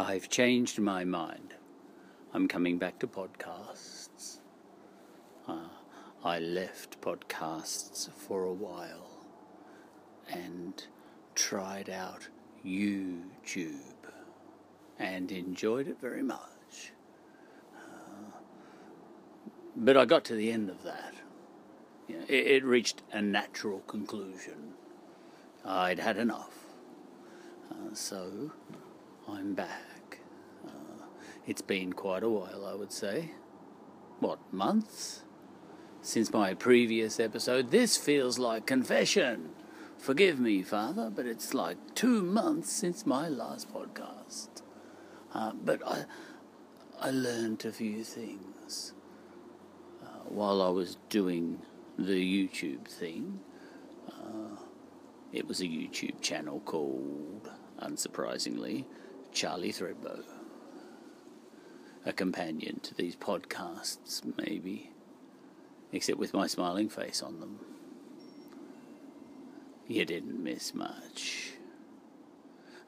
[0.00, 1.52] I've changed my mind.
[2.32, 4.38] I'm coming back to podcasts.
[5.46, 5.68] Uh,
[6.24, 9.26] I left podcasts for a while
[10.32, 10.86] and
[11.34, 12.28] tried out
[12.64, 13.74] YouTube
[14.98, 16.92] and enjoyed it very much.
[17.76, 18.38] Uh,
[19.76, 21.12] but I got to the end of that.
[22.08, 24.72] You know, it, it reached a natural conclusion.
[25.62, 26.64] I'd had enough.
[27.70, 28.52] Uh, so
[29.32, 30.18] I'm back.
[30.66, 31.04] Uh,
[31.46, 33.30] it's been quite a while, I would say.
[34.18, 35.22] What, months?
[36.02, 39.50] Since my previous episode, this feels like confession.
[39.98, 44.62] Forgive me, Father, but it's like two months since my last podcast.
[45.32, 46.04] Uh, but I,
[47.00, 48.94] I learned a few things
[50.02, 51.60] uh, while I was doing
[51.98, 53.40] the YouTube thing.
[54.10, 54.56] Uh,
[55.32, 58.86] it was a YouTube channel called, unsurprisingly,
[59.32, 60.24] Charlie Threadbow.
[62.06, 64.90] A companion to these podcasts, maybe,
[65.92, 67.60] except with my smiling face on them.
[69.86, 71.52] You didn't miss much.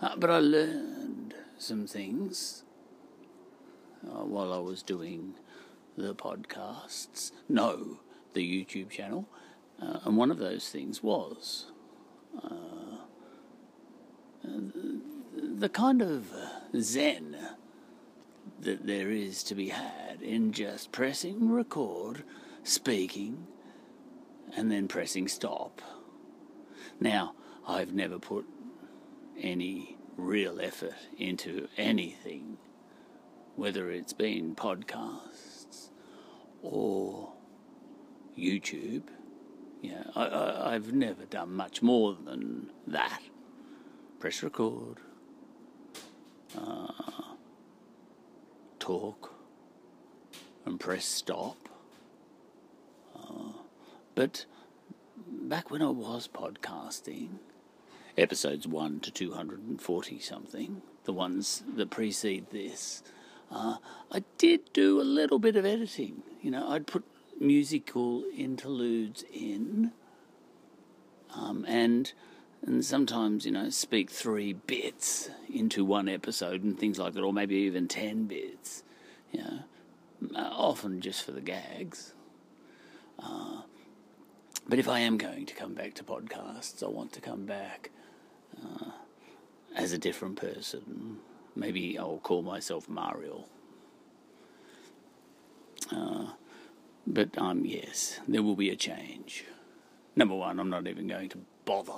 [0.00, 2.64] Uh, but I learned some things
[4.04, 5.34] uh, while I was doing
[5.96, 7.32] the podcasts.
[7.48, 8.00] No,
[8.32, 9.28] the YouTube channel.
[9.80, 11.66] Uh, and one of those things was
[12.42, 12.98] uh,
[14.42, 16.32] the kind of
[16.78, 17.36] zen
[18.60, 22.22] that there is to be had in just pressing record,
[22.62, 23.46] speaking,
[24.56, 25.80] and then pressing stop.
[27.00, 27.34] Now,
[27.66, 28.46] I've never put
[29.40, 32.58] any real effort into anything,
[33.56, 35.90] whether it's been podcasts
[36.62, 37.32] or
[38.38, 39.04] YouTube.
[39.80, 43.20] Yeah, I, I, I've never done much more than that.
[44.20, 44.98] Press record,
[46.56, 46.92] uh,
[48.78, 49.32] talk,
[50.64, 51.68] and press stop.
[53.16, 53.52] Uh,
[54.14, 54.44] but
[55.26, 57.38] back when I was podcasting,
[58.16, 63.02] episodes 1 to 240 something, the ones that precede this,
[63.50, 63.76] uh,
[64.10, 66.22] I did do a little bit of editing.
[66.40, 67.04] You know, I'd put
[67.38, 69.92] musical interludes in,
[71.34, 72.12] um, and
[72.64, 77.32] and sometimes you know speak three bits into one episode and things like that, or
[77.32, 78.82] maybe even ten bits.
[79.32, 79.58] You know,
[80.36, 82.14] uh, often just for the gags.
[83.18, 83.62] Uh,
[84.68, 87.90] but if I am going to come back to podcasts, I want to come back
[88.62, 88.90] uh,
[89.74, 91.18] as a different person.
[91.56, 93.46] Maybe I'll call myself Mario.
[95.90, 96.28] Uh,
[97.06, 99.44] but um, yes, there will be a change.
[100.14, 101.92] Number one, I'm not even going to bother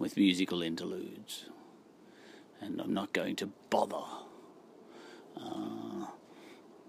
[0.00, 1.44] with musical interludes,
[2.60, 4.02] and I'm not going to bother
[5.36, 6.06] uh,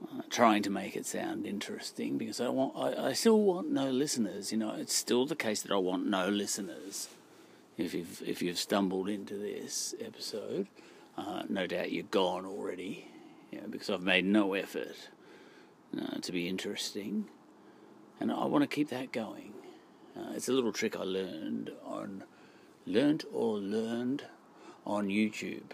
[0.04, 2.74] uh, trying to make it sound interesting because I want.
[2.76, 4.52] I, I still want no listeners.
[4.52, 7.10] You know, it's still the case that I want no listeners.
[7.78, 10.68] If you've if you've stumbled into this episode,
[11.18, 13.08] uh, no doubt you're gone already.
[13.52, 15.10] You know, because I've made no effort
[16.02, 17.26] uh, to be interesting,
[18.22, 19.54] and I want to keep that going.
[20.18, 22.24] Uh, it's a little trick I learned on,
[22.86, 24.26] learned or learned
[24.86, 25.72] on YouTube.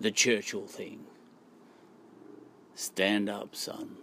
[0.00, 1.06] The Churchill thing.
[2.74, 3.96] Stand up, son.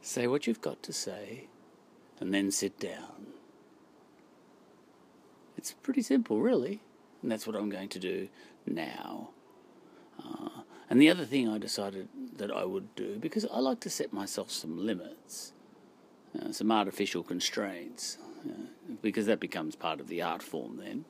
[0.00, 1.48] Say what you've got to say,
[2.18, 3.26] and then sit down.
[5.58, 6.80] It's pretty simple, really,
[7.20, 8.28] and that's what I'm going to do
[8.66, 9.30] now.
[10.24, 13.90] Uh, and the other thing I decided that I would do, because I like to
[13.90, 15.52] set myself some limits,
[16.40, 18.16] uh, some artificial constraints,
[19.02, 21.04] because that becomes part of the art form then.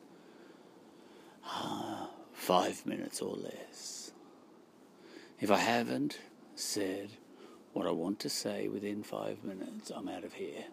[1.44, 4.12] Uh, five minutes or less.
[5.40, 6.18] If I haven't
[6.54, 7.10] said
[7.72, 10.64] what I want to say within five minutes, I'm out of here.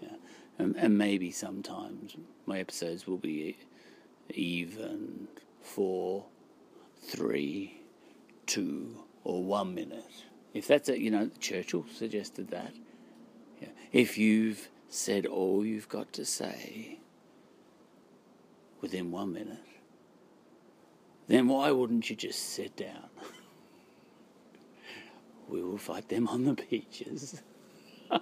[0.00, 0.16] Yeah.
[0.58, 2.16] And, and maybe sometimes
[2.46, 3.56] my episodes will be
[4.30, 5.28] even
[5.62, 6.26] four
[7.02, 7.80] three,
[8.46, 10.24] two, or one minute.
[10.52, 12.74] If that's it, you know, Churchill suggested that.
[13.60, 13.68] Yeah.
[13.92, 16.98] If you've said all you've got to say
[18.80, 19.64] within one minute,
[21.28, 23.08] then why wouldn't you just sit down?
[25.48, 27.40] we will fight them on the beaches.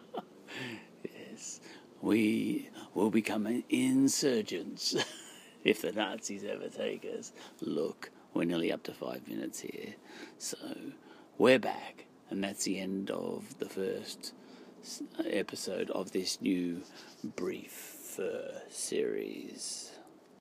[1.05, 1.61] yes,
[2.03, 4.95] we will become insurgents
[5.65, 7.33] if the Nazis ever take us.
[7.63, 9.95] Look, we're nearly up to five minutes here.
[10.37, 10.59] So
[11.39, 14.35] we're back, and that's the end of the first
[15.31, 16.83] episode of this new
[17.23, 19.98] brief uh, series.